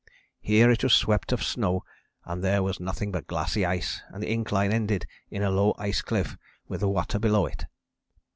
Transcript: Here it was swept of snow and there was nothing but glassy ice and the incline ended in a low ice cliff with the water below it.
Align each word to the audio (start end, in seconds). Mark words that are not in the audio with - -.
Here 0.39 0.71
it 0.71 0.81
was 0.83 0.95
swept 0.95 1.31
of 1.31 1.43
snow 1.43 1.83
and 2.25 2.43
there 2.43 2.63
was 2.63 2.79
nothing 2.79 3.11
but 3.11 3.27
glassy 3.27 3.65
ice 3.67 4.01
and 4.09 4.23
the 4.23 4.31
incline 4.31 4.71
ended 4.73 5.05
in 5.29 5.43
a 5.43 5.51
low 5.51 5.75
ice 5.77 6.01
cliff 6.01 6.39
with 6.67 6.79
the 6.79 6.89
water 6.89 7.19
below 7.19 7.45
it. 7.45 7.65